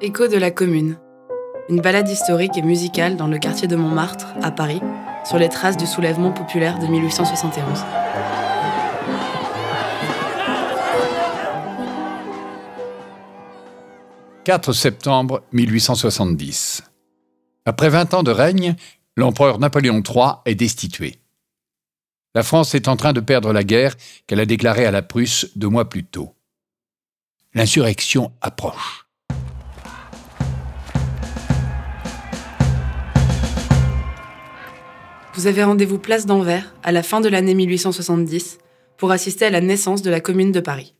Écho 0.00 0.28
de 0.28 0.36
la 0.36 0.52
Commune. 0.52 0.96
Une 1.68 1.80
balade 1.80 2.08
historique 2.08 2.56
et 2.56 2.62
musicale 2.62 3.16
dans 3.16 3.26
le 3.26 3.36
quartier 3.36 3.66
de 3.66 3.74
Montmartre, 3.74 4.28
à 4.42 4.52
Paris, 4.52 4.80
sur 5.24 5.38
les 5.38 5.48
traces 5.48 5.76
du 5.76 5.86
soulèvement 5.86 6.30
populaire 6.30 6.78
de 6.78 6.86
1871. 6.86 7.64
«4 14.44 14.72
septembre 14.72 15.42
1870. 15.50 16.84
Après 17.64 17.88
20 17.88 18.14
ans 18.14 18.22
de 18.22 18.30
règne, 18.30 18.76
l'empereur 19.16 19.58
Napoléon 19.58 20.00
III 20.00 20.34
est 20.44 20.54
destitué. 20.54 21.16
La 22.36 22.44
France 22.44 22.76
est 22.76 22.86
en 22.86 22.94
train 22.94 23.12
de 23.12 23.18
perdre 23.18 23.52
la 23.52 23.64
guerre 23.64 23.96
qu'elle 24.28 24.38
a 24.38 24.46
déclarée 24.46 24.86
à 24.86 24.92
la 24.92 25.02
Prusse 25.02 25.50
deux 25.56 25.68
mois 25.68 25.88
plus 25.88 26.04
tôt. 26.04 26.36
L'insurrection 27.52 28.30
approche. 28.40 29.07
Vous 35.38 35.46
avez 35.46 35.62
rendez-vous 35.62 36.00
place 36.00 36.26
d'Anvers 36.26 36.74
à 36.82 36.90
la 36.90 37.04
fin 37.04 37.20
de 37.20 37.28
l'année 37.28 37.54
1870 37.54 38.58
pour 38.96 39.12
assister 39.12 39.44
à 39.44 39.50
la 39.50 39.60
naissance 39.60 40.02
de 40.02 40.10
la 40.10 40.18
Commune 40.18 40.50
de 40.50 40.58
Paris. 40.58 40.96